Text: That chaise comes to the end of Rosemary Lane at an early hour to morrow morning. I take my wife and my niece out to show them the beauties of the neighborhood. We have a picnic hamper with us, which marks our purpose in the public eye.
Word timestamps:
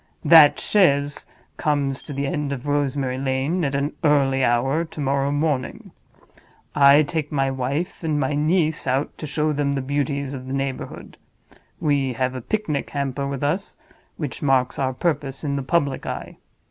That 0.25 0.59
chaise 0.59 1.27
comes 1.57 2.01
to 2.01 2.11
the 2.11 2.25
end 2.25 2.51
of 2.51 2.65
Rosemary 2.65 3.19
Lane 3.19 3.63
at 3.63 3.75
an 3.75 3.93
early 4.03 4.43
hour 4.43 4.83
to 4.83 4.99
morrow 4.99 5.29
morning. 5.31 5.91
I 6.73 7.03
take 7.03 7.31
my 7.31 7.51
wife 7.51 8.03
and 8.03 8.19
my 8.19 8.33
niece 8.33 8.87
out 8.87 9.15
to 9.19 9.27
show 9.27 9.53
them 9.53 9.73
the 9.73 9.81
beauties 9.83 10.33
of 10.33 10.47
the 10.47 10.53
neighborhood. 10.53 11.17
We 11.79 12.13
have 12.13 12.33
a 12.33 12.41
picnic 12.41 12.89
hamper 12.89 13.27
with 13.27 13.43
us, 13.43 13.77
which 14.17 14.41
marks 14.41 14.79
our 14.79 14.93
purpose 14.93 15.43
in 15.43 15.55
the 15.55 15.61
public 15.61 16.07
eye. 16.07 16.37